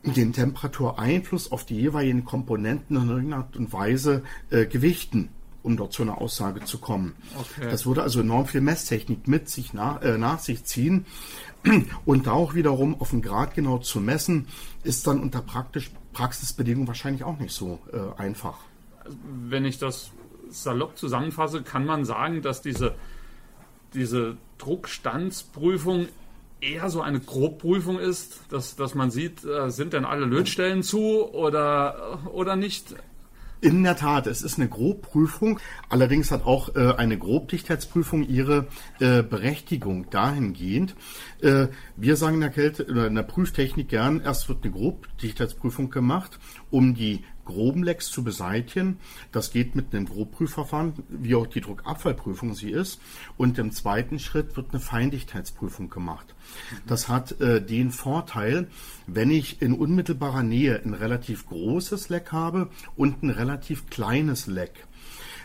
den 0.04 0.32
Temperatureinfluss 0.32 1.52
auf 1.52 1.64
die 1.64 1.76
jeweiligen 1.76 2.24
Komponenten 2.24 2.96
in 2.96 3.08
irgendeiner 3.08 3.44
Art 3.44 3.56
und 3.56 3.72
Weise 3.72 4.22
äh, 4.50 4.66
gewichten 4.66 5.28
um 5.62 5.76
dort 5.76 5.92
zu 5.92 6.02
einer 6.02 6.20
Aussage 6.20 6.64
zu 6.64 6.78
kommen. 6.78 7.14
Okay. 7.38 7.68
Das 7.70 7.86
würde 7.86 8.02
also 8.02 8.20
enorm 8.20 8.46
viel 8.46 8.60
Messtechnik 8.60 9.28
mit 9.28 9.48
sich 9.48 9.72
nach, 9.72 10.02
äh, 10.02 10.18
nach 10.18 10.38
sich 10.38 10.64
ziehen. 10.64 11.06
Und 12.04 12.26
da 12.26 12.32
auch 12.32 12.54
wiederum 12.54 13.00
auf 13.00 13.10
den 13.10 13.22
Grad 13.22 13.54
genau 13.54 13.78
zu 13.78 14.00
messen, 14.00 14.48
ist 14.82 15.06
dann 15.06 15.20
unter 15.20 15.42
praktisch 15.42 15.90
Praxisbedingungen 16.12 16.88
wahrscheinlich 16.88 17.24
auch 17.24 17.38
nicht 17.38 17.54
so 17.54 17.78
äh, 17.92 18.20
einfach. 18.20 18.58
Wenn 19.48 19.64
ich 19.64 19.78
das 19.78 20.10
salopp 20.50 20.98
zusammenfasse, 20.98 21.62
kann 21.62 21.86
man 21.86 22.04
sagen, 22.04 22.42
dass 22.42 22.62
diese, 22.62 22.94
diese 23.94 24.36
Druckstandsprüfung 24.58 26.08
eher 26.60 26.90
so 26.90 27.00
eine 27.00 27.20
Grobprüfung 27.20 27.98
ist, 27.98 28.40
dass, 28.50 28.76
dass 28.76 28.94
man 28.94 29.10
sieht, 29.10 29.44
äh, 29.44 29.70
sind 29.70 29.92
denn 29.92 30.04
alle 30.04 30.26
Lötstellen 30.26 30.82
zu 30.82 31.28
oder, 31.32 32.20
oder 32.32 32.56
nicht? 32.56 32.94
In 33.62 33.84
der 33.84 33.94
Tat, 33.94 34.26
es 34.26 34.42
ist 34.42 34.58
eine 34.58 34.68
Grobprüfung. 34.68 35.60
Allerdings 35.88 36.32
hat 36.32 36.44
auch 36.44 36.74
äh, 36.74 36.94
eine 36.96 37.16
Grobdichtheitsprüfung 37.16 38.24
ihre 38.24 38.66
äh, 38.98 39.22
Berechtigung 39.22 40.10
dahingehend. 40.10 40.96
Äh, 41.40 41.68
wir 41.96 42.16
sagen 42.16 42.34
in 42.34 42.40
der 42.40 42.50
Kälte 42.50 42.84
oder 42.86 43.06
in 43.06 43.14
der 43.14 43.22
Prüftechnik 43.22 43.88
gern, 43.88 44.20
erst 44.20 44.48
wird 44.48 44.64
eine 44.64 44.72
Grobdichtheitsprüfung 44.72 45.90
gemacht, 45.90 46.40
um 46.72 46.94
die 46.94 47.22
groben 47.44 47.82
Lecks 47.82 48.10
zu 48.10 48.22
beseitigen. 48.24 48.98
Das 49.32 49.50
geht 49.50 49.74
mit 49.74 49.94
einem 49.94 50.06
Grobprüfverfahren, 50.06 50.94
wie 51.08 51.34
auch 51.34 51.46
die 51.46 51.60
Druckabfallprüfung 51.60 52.54
sie 52.54 52.70
ist. 52.70 53.00
Und 53.36 53.58
im 53.58 53.72
zweiten 53.72 54.18
Schritt 54.18 54.56
wird 54.56 54.70
eine 54.70 54.80
Feindichtheitsprüfung 54.80 55.90
gemacht. 55.90 56.34
Das 56.86 57.08
hat 57.08 57.40
äh, 57.40 57.64
den 57.64 57.90
Vorteil, 57.90 58.68
wenn 59.06 59.30
ich 59.30 59.62
in 59.62 59.74
unmittelbarer 59.74 60.42
Nähe 60.42 60.80
ein 60.84 60.94
relativ 60.94 61.46
großes 61.46 62.08
Leck 62.08 62.32
habe 62.32 62.68
und 62.96 63.22
ein 63.22 63.30
relativ 63.30 63.90
kleines 63.90 64.46
Leck, 64.46 64.86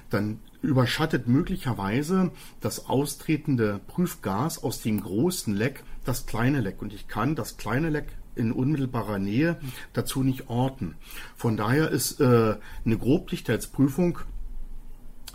dann 0.09 0.39
überschattet 0.61 1.27
möglicherweise 1.27 2.31
das 2.61 2.87
austretende 2.87 3.79
Prüfgas 3.87 4.63
aus 4.63 4.81
dem 4.81 5.01
großen 5.01 5.53
Leck 5.55 5.83
das 6.05 6.25
kleine 6.25 6.61
Leck. 6.61 6.81
Und 6.81 6.93
ich 6.93 7.07
kann 7.07 7.35
das 7.35 7.57
kleine 7.57 7.89
Leck 7.89 8.07
in 8.37 8.51
unmittelbarer 8.51 9.19
Nähe 9.19 9.57
dazu 9.93 10.23
nicht 10.23 10.49
orten. 10.49 10.95
Von 11.35 11.57
daher 11.57 11.89
ist 11.89 12.19
äh, 12.19 12.55
eine 12.85 12.97
Grobdichtheitsprüfung 12.97 14.19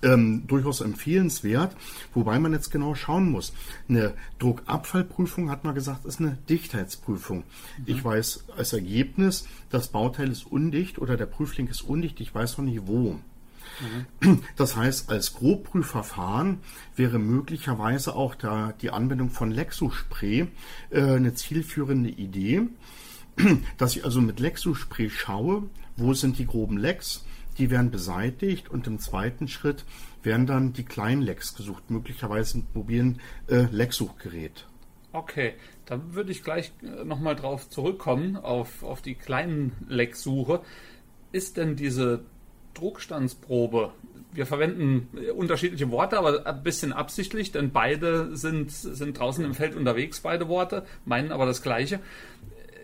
ähm, 0.02 0.46
durchaus 0.46 0.80
empfehlenswert, 0.80 1.76
wobei 2.14 2.38
man 2.38 2.52
jetzt 2.52 2.70
genau 2.70 2.94
schauen 2.94 3.30
muss. 3.30 3.52
Eine 3.88 4.14
Druckabfallprüfung 4.38 5.50
hat 5.50 5.64
man 5.64 5.74
gesagt, 5.74 6.04
ist 6.04 6.20
eine 6.20 6.38
Dichtheitsprüfung. 6.48 7.38
Mhm. 7.38 7.84
Ich 7.86 8.04
weiß 8.04 8.46
als 8.56 8.72
Ergebnis, 8.72 9.46
das 9.70 9.88
Bauteil 9.88 10.30
ist 10.30 10.44
undicht 10.44 10.98
oder 10.98 11.16
der 11.16 11.26
Prüfling 11.26 11.68
ist 11.68 11.82
undicht, 11.82 12.20
ich 12.20 12.34
weiß 12.34 12.58
noch 12.58 12.64
nicht 12.64 12.86
wo. 12.86 13.20
Mhm. 13.80 14.42
Das 14.56 14.76
heißt, 14.76 15.10
als 15.10 15.34
Grobprüfverfahren 15.34 16.60
wäre 16.96 17.18
möglicherweise 17.18 18.14
auch 18.14 18.34
da 18.34 18.72
die 18.80 18.90
Anwendung 18.90 19.30
von 19.30 19.50
Lexospray 19.50 20.48
äh, 20.90 21.00
eine 21.00 21.34
zielführende 21.34 22.10
Idee, 22.10 22.62
dass 23.78 23.96
ich 23.96 24.04
also 24.04 24.20
mit 24.20 24.40
Lexospray 24.40 25.10
schaue, 25.10 25.64
wo 25.96 26.14
sind 26.14 26.38
die 26.38 26.46
groben 26.46 26.76
Lecks, 26.76 27.24
die 27.58 27.70
werden 27.70 27.90
beseitigt 27.90 28.70
und 28.70 28.86
im 28.86 28.98
zweiten 28.98 29.48
Schritt 29.48 29.84
werden 30.22 30.46
dann 30.46 30.72
die 30.72 30.84
kleinen 30.84 31.22
Lecks 31.22 31.54
gesucht, 31.54 31.90
möglicherweise 31.90 32.58
mit 32.58 32.74
mobilen 32.74 33.20
äh, 33.48 33.66
Lecksuchgerät. 33.70 34.66
Okay, 35.12 35.54
da 35.84 36.00
würde 36.14 36.32
ich 36.32 36.42
gleich 36.42 36.72
äh, 36.82 37.04
nochmal 37.04 37.36
drauf 37.36 37.68
zurückkommen, 37.68 38.36
auf, 38.36 38.82
auf 38.82 39.02
die 39.02 39.14
kleinen 39.14 39.72
Lecksuche. 39.88 40.62
Ist 41.32 41.56
denn 41.56 41.76
diese 41.76 42.24
Druckstandsprobe. 42.74 43.92
Wir 44.32 44.46
verwenden 44.46 45.08
unterschiedliche 45.36 45.90
Worte, 45.90 46.18
aber 46.18 46.46
ein 46.46 46.62
bisschen 46.62 46.92
absichtlich, 46.92 47.52
denn 47.52 47.70
beide 47.70 48.34
sind, 48.34 48.70
sind 48.70 49.18
draußen 49.18 49.44
im 49.44 49.54
Feld 49.54 49.76
unterwegs, 49.76 50.20
beide 50.20 50.48
Worte, 50.48 50.86
meinen 51.04 51.32
aber 51.32 51.44
das 51.44 51.62
Gleiche. 51.62 52.00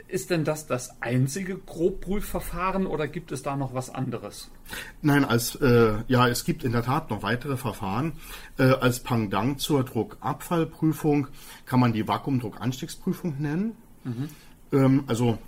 Ist 0.08 0.30
denn 0.30 0.44
das 0.44 0.66
das 0.66 1.02
einzige 1.02 1.56
Grobprüfverfahren 1.56 2.86
oder 2.86 3.08
gibt 3.08 3.30
es 3.30 3.42
da 3.42 3.56
noch 3.56 3.74
was 3.74 3.90
anderes? 3.90 4.50
Nein, 5.02 5.24
als 5.24 5.54
äh, 5.56 5.96
ja, 6.06 6.28
es 6.28 6.44
gibt 6.44 6.64
in 6.64 6.72
der 6.72 6.82
Tat 6.82 7.10
noch 7.10 7.22
weitere 7.22 7.58
Verfahren. 7.58 8.12
Äh, 8.58 8.64
als 8.64 9.00
Pendant 9.00 9.60
zur 9.60 9.84
Druckabfallprüfung 9.84 11.28
kann 11.66 11.80
man 11.80 11.92
die 11.92 12.08
Vakuumdruckanstiegsprüfung 12.08 13.36
nennen. 13.38 13.76
Mhm. 14.04 14.28
Ähm, 14.72 15.04
also 15.06 15.38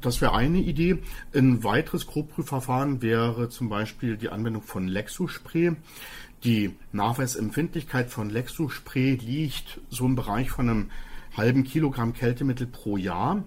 das 0.00 0.20
wäre 0.20 0.34
eine 0.34 0.58
Idee. 0.58 0.98
Ein 1.34 1.64
weiteres 1.64 2.06
Grobprüfverfahren 2.06 3.02
wäre 3.02 3.48
zum 3.48 3.68
Beispiel 3.68 4.16
die 4.16 4.28
Anwendung 4.28 4.62
von 4.62 4.88
Lexospray. 4.88 5.76
Die 6.44 6.74
Nachweisempfindlichkeit 6.92 8.10
von 8.10 8.30
Lexospray 8.30 9.16
liegt 9.16 9.80
so 9.90 10.06
im 10.06 10.16
Bereich 10.16 10.50
von 10.50 10.68
einem 10.68 10.90
halben 11.36 11.64
Kilogramm 11.64 12.12
Kältemittel 12.12 12.66
pro 12.66 12.96
Jahr. 12.96 13.44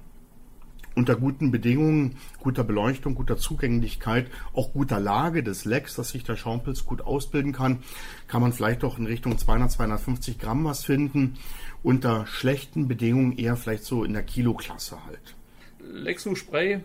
Unter 1.00 1.16
guten 1.16 1.50
Bedingungen, 1.50 2.18
guter 2.40 2.66
Beleuchtung, 2.66 3.16
guter 3.16 3.38
Zugänglichkeit, 3.38 4.30
auch 4.54 4.74
guter 4.74 5.00
Lage 5.00 5.44
des 5.44 5.64
Lecks, 5.64 5.96
dass 5.96 6.10
sich 6.10 6.26
der 6.26 6.36
Schaumpilz 6.36 6.86
gut 6.86 7.00
ausbilden 7.00 7.54
kann, 7.54 7.80
kann 8.28 8.42
man 8.42 8.52
vielleicht 8.52 8.84
auch 8.84 8.98
in 8.98 9.06
Richtung 9.06 9.38
200, 9.38 9.72
250 9.72 10.40
Gramm 10.40 10.66
was 10.66 10.84
finden. 10.84 11.38
Unter 11.84 12.26
schlechten 12.26 12.90
Bedingungen 12.90 13.38
eher 13.38 13.56
vielleicht 13.56 13.86
so 13.86 14.04
in 14.04 14.12
der 14.12 14.24
Kiloklasse 14.24 14.98
halt. 15.06 15.36
Lexu 15.80 16.36
Spray 16.36 16.82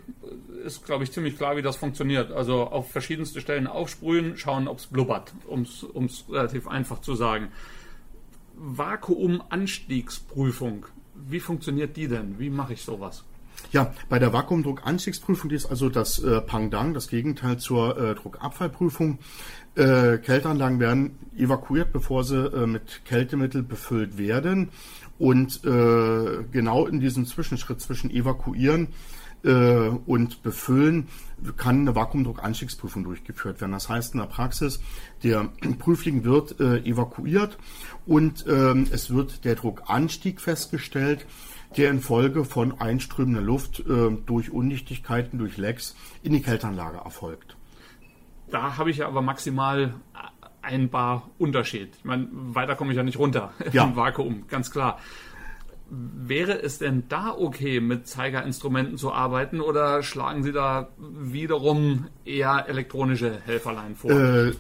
ist, 0.64 0.85
glaube 0.85 1.02
ich, 1.02 1.11
ziemlich 1.11 1.37
klar, 1.37 1.56
wie 1.56 1.62
das 1.62 1.75
funktioniert. 1.75 2.30
Also 2.30 2.68
auf 2.68 2.92
verschiedenste 2.92 3.40
Stellen 3.40 3.66
aufsprühen, 3.66 4.37
schauen, 4.37 4.68
ob 4.68 4.78
es 4.78 4.87
blubbert, 4.87 5.35
um 5.49 5.62
es 5.62 6.25
relativ 6.30 6.68
einfach 6.68 7.00
zu 7.00 7.16
sagen. 7.16 7.49
Vakuumanstiegsprüfung, 8.54 10.87
wie 11.16 11.40
funktioniert 11.40 11.97
die 11.97 12.06
denn? 12.06 12.38
Wie 12.38 12.50
mache 12.50 12.75
ich 12.75 12.83
sowas? 12.83 13.25
Ja, 13.75 13.93
bei 14.09 14.21
der 14.21 14.33
Vakuumdruckanstiegsprüfung, 14.33 15.50
ist 15.50 15.66
also 15.66 15.88
das 15.88 16.21
äh, 16.21 16.40
Pangdang, 16.40 16.95
das 16.95 17.09
Gegenteil 17.09 17.57
zur 17.57 17.99
äh, 17.99 18.14
Druckabfallprüfung. 18.14 19.19
Äh, 19.75 20.19
Kälteanlagen 20.19 20.78
werden 20.78 21.19
evakuiert, 21.37 21.93
bevor 21.93 22.23
sie 22.23 22.37
äh, 22.37 22.69
mit 22.69 23.04
Kältemittel 23.04 23.64
befüllt 23.64 24.16
werden. 24.16 24.69
Und 25.19 25.64
äh, 25.64 26.45
genau 26.52 26.87
in 26.87 27.00
diesem 27.00 27.26
Zwischenschritt 27.26 27.81
zwischen 27.81 28.12
Evakuieren 28.12 28.90
äh, 29.43 29.88
und 30.07 30.45
Befüllen 30.45 31.09
kann 31.57 31.81
eine 31.81 31.97
Vakuumdruckanstiegsprüfung 31.97 33.02
durchgeführt 33.02 33.61
werden. 33.61 33.73
Das 33.73 33.88
heißt 33.88 34.14
in 34.14 34.21
der 34.21 34.28
Praxis, 34.28 34.78
der 35.25 35.49
Prüfling 35.81 36.23
wird 36.23 36.61
äh, 36.61 36.78
evakuiert 36.85 37.59
und 38.07 38.45
ähm, 38.47 38.87
es 38.93 39.12
wird 39.12 39.45
der 39.45 39.57
Druckanstieg 39.57 40.40
festgestellt, 40.40 41.26
der 41.76 41.90
infolge 41.90 42.45
von 42.45 42.81
einströmender 42.81 43.40
Luft 43.40 43.81
äh, 43.81 44.11
durch 44.26 44.50
Undichtigkeiten, 44.50 45.38
durch 45.38 45.57
Lecks 45.57 45.97
in 46.23 46.33
die 46.33 46.43
Kälteanlage 46.43 46.99
erfolgt. 46.99 47.57
Da 48.50 48.76
habe 48.76 48.90
ich 48.90 48.99
ja 48.99 49.09
aber 49.09 49.23
maximal 49.23 49.95
ein 50.62 50.88
Bar 50.88 51.31
Unterschied. 51.38 51.95
Ich 51.99 52.04
meine, 52.04 52.28
weiter 52.31 52.75
komme 52.75 52.93
ich 52.93 52.97
ja 52.97 53.02
nicht 53.02 53.19
runter 53.19 53.52
ja. 53.73 53.85
im 53.85 53.97
Vakuum, 53.97 54.47
ganz 54.49 54.71
klar. 54.71 54.99
Wäre 55.90 56.62
es 56.62 56.78
denn 56.78 57.04
da 57.09 57.31
okay, 57.31 57.81
mit 57.81 58.09
Zeigerinstrumenten 58.09 58.97
zu 58.97 59.12
arbeiten 59.12 59.61
oder 59.61 60.02
schlagen 60.02 60.43
Sie 60.43 60.52
da 60.52 60.88
wiederum 60.99 62.09
eher 62.25 62.66
elektronische 62.69 63.38
Helferlein 63.45 63.95
vor? 63.95 64.11
Äh, 64.11 64.52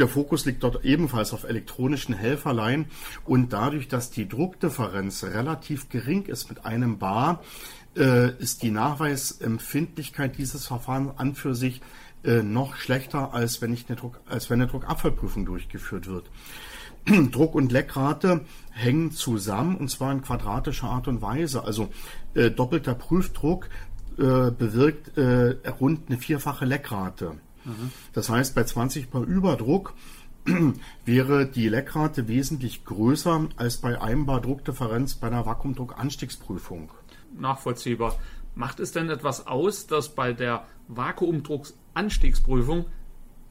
der 0.00 0.08
Fokus 0.08 0.46
liegt 0.46 0.64
dort 0.64 0.84
ebenfalls 0.84 1.32
auf 1.32 1.44
elektronischen 1.44 2.14
Helferlein 2.14 2.86
und 3.24 3.52
dadurch, 3.52 3.86
dass 3.86 4.10
die 4.10 4.26
Druckdifferenz 4.26 5.22
relativ 5.24 5.88
gering 5.90 6.24
ist 6.24 6.48
mit 6.48 6.64
einem 6.64 6.98
Bar, 6.98 7.42
äh, 7.96 8.34
ist 8.38 8.62
die 8.62 8.70
Nachweisempfindlichkeit 8.70 10.38
dieses 10.38 10.66
Verfahrens 10.66 11.18
an 11.18 11.34
für 11.34 11.54
sich 11.54 11.82
äh, 12.24 12.42
noch 12.42 12.76
schlechter, 12.76 13.34
als 13.34 13.60
wenn, 13.60 13.72
ich 13.72 13.88
eine 13.88 13.96
Druck, 13.96 14.20
als 14.26 14.48
wenn 14.48 14.60
eine 14.60 14.70
Druckabfallprüfung 14.70 15.44
durchgeführt 15.44 16.06
wird. 16.06 16.30
Druck 17.30 17.54
und 17.54 17.70
Leckrate 17.70 18.46
hängen 18.70 19.10
zusammen 19.10 19.76
und 19.76 19.90
zwar 19.90 20.12
in 20.12 20.22
quadratischer 20.22 20.88
Art 20.88 21.08
und 21.08 21.20
Weise. 21.20 21.64
Also 21.64 21.90
äh, 22.34 22.50
doppelter 22.50 22.94
Prüfdruck 22.94 23.68
äh, 24.18 24.50
bewirkt 24.50 25.12
rund 25.18 26.08
eine 26.08 26.18
vierfache 26.18 26.64
Leckrate. 26.64 27.38
Das 28.12 28.28
heißt, 28.28 28.54
bei 28.54 28.64
20 28.64 29.10
Bar 29.10 29.22
Überdruck 29.22 29.94
wäre 31.04 31.46
die 31.46 31.68
Leckrate 31.68 32.28
wesentlich 32.28 32.84
größer 32.84 33.48
als 33.56 33.78
bei 33.78 34.00
einem 34.00 34.26
Bar 34.26 34.40
Druckdifferenz 34.40 35.14
bei 35.14 35.26
einer 35.26 35.46
Vakuumdruckanstiegsprüfung. 35.46 36.90
Nachvollziehbar. 37.38 38.18
Macht 38.54 38.80
es 38.80 38.92
denn 38.92 39.10
etwas 39.10 39.46
aus, 39.46 39.86
dass 39.86 40.14
bei 40.14 40.32
der 40.32 40.66
Vakuumdrucksanstiegsprüfung 40.88 42.86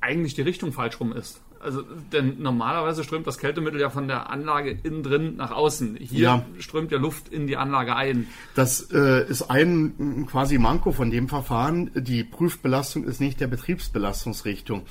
eigentlich 0.01 0.33
die 0.33 0.41
Richtung 0.41 0.73
falsch 0.73 0.99
rum 0.99 1.13
ist? 1.13 1.41
Also, 1.59 1.83
denn 2.11 2.41
normalerweise 2.41 3.03
strömt 3.03 3.27
das 3.27 3.37
Kältemittel 3.37 3.79
ja 3.79 3.89
von 3.89 4.07
der 4.07 4.29
Anlage 4.29 4.77
innen 4.83 5.03
drin 5.03 5.35
nach 5.35 5.51
außen. 5.51 5.97
Hier 5.97 6.19
ja. 6.19 6.45
strömt 6.59 6.91
ja 6.91 6.97
Luft 6.97 7.29
in 7.29 7.47
die 7.47 7.57
Anlage 7.57 7.95
ein. 7.95 8.27
Das 8.55 8.91
äh, 8.91 9.27
ist 9.27 9.49
ein 9.49 10.25
quasi 10.29 10.57
Manko 10.57 10.91
von 10.91 11.11
dem 11.11 11.27
Verfahren. 11.27 11.91
Die 11.95 12.23
Prüfbelastung 12.23 13.03
ist 13.03 13.19
nicht 13.19 13.41
der 13.41 13.47
Betriebsbelastungsrichtung. 13.47 14.83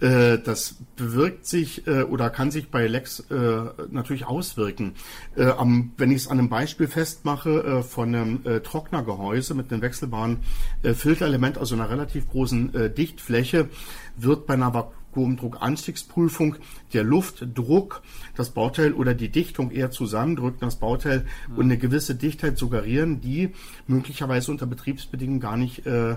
Äh, 0.00 0.38
das 0.38 0.76
bewirkt 0.96 1.46
sich 1.46 1.86
äh, 1.86 2.02
oder 2.02 2.30
kann 2.30 2.50
sich 2.50 2.70
bei 2.70 2.86
Lex 2.86 3.20
äh, 3.30 3.62
natürlich 3.90 4.26
auswirken. 4.26 4.94
wenn 5.36 6.10
ich 6.10 6.16
es 6.16 6.28
an 6.28 6.38
einem 6.38 6.48
Beispiel 6.48 6.88
festmache 6.88 7.82
von 7.82 8.14
einem 8.14 8.62
Trocknergehäuse 8.62 9.54
mit 9.54 9.72
einem 9.72 9.82
wechselbaren 9.82 10.38
Filterelement, 10.82 11.58
also 11.58 11.74
einer 11.74 11.90
relativ 11.90 12.28
großen 12.28 12.94
Dichtfläche, 12.94 13.68
wird 14.16 14.46
bei 14.46 14.54
einer 14.54 14.74
Vakuumdruckanstiegsprüfung 15.10 16.56
der 16.92 17.04
Luftdruck 17.04 18.02
das 18.36 18.50
Bauteil 18.50 18.92
oder 18.92 19.14
die 19.14 19.28
Dichtung 19.28 19.70
eher 19.70 19.90
zusammendrücken, 19.90 20.60
das 20.60 20.76
Bauteil 20.76 21.26
ja. 21.48 21.54
und 21.56 21.64
eine 21.64 21.78
gewisse 21.78 22.14
Dichtheit 22.14 22.58
suggerieren, 22.58 23.20
die 23.20 23.50
möglicherweise 23.86 24.50
unter 24.50 24.66
Betriebsbedingungen 24.66 25.40
gar 25.40 25.56
nicht 25.56 25.86
äh, 25.86 26.16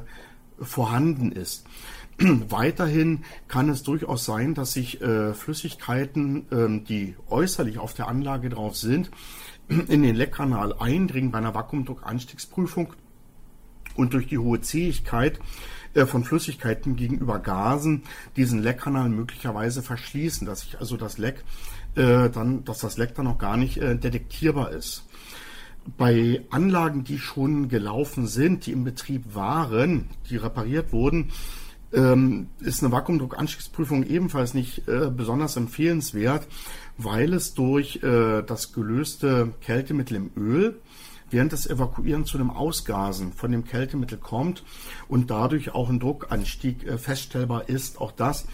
vorhanden 0.59 1.31
ist. 1.31 1.65
Weiterhin 2.19 3.23
kann 3.47 3.69
es 3.69 3.83
durchaus 3.83 4.25
sein, 4.25 4.53
dass 4.53 4.73
sich 4.73 5.01
äh, 5.01 5.33
Flüssigkeiten, 5.33 6.45
ähm, 6.51 6.83
die 6.85 7.15
äußerlich 7.29 7.79
auf 7.79 7.93
der 7.93 8.07
Anlage 8.07 8.49
drauf 8.49 8.77
sind, 8.77 9.09
in 9.67 10.03
den 10.03 10.15
Leckkanal 10.15 10.73
eindringen 10.77 11.31
bei 11.31 11.39
einer 11.39 11.55
Vakuumdruckanstiegsprüfung 11.55 12.93
und 13.95 14.13
durch 14.13 14.27
die 14.27 14.37
hohe 14.37 14.61
Zähigkeit 14.61 15.37
äh, 15.37 15.41
von 15.95 16.23
Flüssigkeiten 16.23 16.95
gegenüber 16.95 17.39
Gasen 17.39 18.03
diesen 18.35 18.63
Leckkanal 18.63 19.09
möglicherweise 19.09 19.83
verschließen, 19.83 20.47
dass 20.47 20.61
sich 20.61 20.79
also 20.79 20.97
das 20.97 21.17
Leck 21.17 21.43
äh, 21.95 22.29
dann, 22.29 22.63
dass 22.63 22.79
das 22.79 22.97
Leck 22.97 23.15
dann 23.15 23.25
noch 23.25 23.37
gar 23.37 23.57
nicht 23.57 23.77
äh, 23.77 23.95
detektierbar 23.95 24.71
ist. 24.71 25.05
Bei 25.97 26.41
Anlagen, 26.49 27.03
die 27.03 27.19
schon 27.19 27.67
gelaufen 27.67 28.25
sind, 28.25 28.65
die 28.65 28.71
im 28.71 28.83
Betrieb 28.83 29.35
waren, 29.35 30.09
die 30.29 30.37
repariert 30.37 30.93
wurden, 30.93 31.31
ähm, 31.93 32.47
ist 32.59 32.83
eine 32.83 32.91
Vakuumdruckanstiegsprüfung 32.91 34.03
ebenfalls 34.03 34.53
nicht 34.53 34.87
äh, 34.87 35.11
besonders 35.15 35.57
empfehlenswert, 35.57 36.47
weil 36.97 37.33
es 37.33 37.53
durch 37.53 38.01
äh, 38.01 38.41
das 38.43 38.73
gelöste 38.73 39.53
Kältemittel 39.61 40.17
im 40.17 40.31
Öl 40.35 40.79
während 41.33 41.51
des 41.51 41.67
Evakuierens 41.67 42.29
zu 42.29 42.37
einem 42.37 42.51
Ausgasen 42.51 43.33
von 43.33 43.51
dem 43.51 43.65
Kältemittel 43.65 44.17
kommt 44.17 44.63
und 45.07 45.29
dadurch 45.29 45.73
auch 45.73 45.89
ein 45.89 45.99
Druckanstieg 45.99 46.85
äh, 46.85 46.97
feststellbar 46.97 47.67
ist. 47.67 47.99
Auch 47.99 48.11
das 48.11 48.47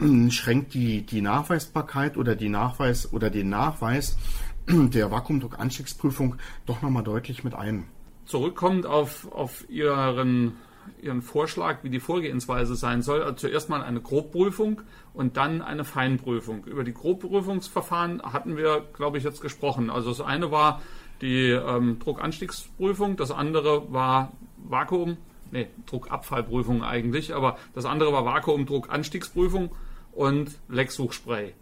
äh, 0.00 0.30
schränkt 0.30 0.74
die, 0.74 1.02
die 1.02 1.22
Nachweisbarkeit 1.22 2.16
oder 2.16 2.34
die 2.34 2.48
Nachweis 2.48 3.12
oder 3.12 3.30
den 3.30 3.48
Nachweis 3.48 4.18
der 4.68 5.10
Vakuumdruckanstiegsprüfung 5.10 6.36
doch 6.66 6.82
nochmal 6.82 7.04
deutlich 7.04 7.44
mit 7.44 7.54
ein. 7.54 7.84
Zurückkommend 8.26 8.84
auf, 8.84 9.32
auf 9.32 9.64
Ihren 9.70 10.56
Ihren 11.02 11.20
Vorschlag, 11.20 11.84
wie 11.84 11.90
die 11.90 12.00
Vorgehensweise 12.00 12.74
sein 12.74 13.02
soll. 13.02 13.22
Also 13.22 13.34
zuerst 13.34 13.68
mal 13.68 13.82
eine 13.82 14.00
Grobprüfung 14.00 14.80
und 15.12 15.36
dann 15.36 15.60
eine 15.60 15.84
Feinprüfung. 15.84 16.64
Über 16.64 16.82
die 16.82 16.94
Grobprüfungsverfahren 16.94 18.22
hatten 18.22 18.56
wir, 18.56 18.86
glaube 18.94 19.18
ich, 19.18 19.24
jetzt 19.24 19.42
gesprochen. 19.42 19.90
Also 19.90 20.08
das 20.08 20.22
eine 20.22 20.50
war 20.50 20.80
die 21.20 21.50
ähm, 21.50 21.98
Druckanstiegsprüfung, 21.98 23.16
das 23.16 23.30
andere 23.30 23.92
war 23.92 24.32
Vakuum, 24.56 25.16
nee, 25.50 25.68
Druckabfallprüfung 25.86 26.82
eigentlich, 26.82 27.34
aber 27.34 27.58
das 27.74 27.84
andere 27.84 28.12
war 28.12 28.24
Vakuumdruckanstiegsprüfung 28.24 29.70
und 30.12 30.58
Lecksuchspray. 30.68 31.54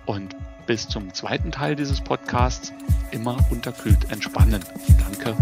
Und 0.05 0.35
bis 0.65 0.87
zum 0.87 1.13
zweiten 1.13 1.51
Teil 1.51 1.75
dieses 1.75 2.01
Podcasts 2.01 2.73
immer 3.11 3.37
unterkühlt 3.51 4.11
entspannen. 4.11 4.63
Danke 4.97 5.35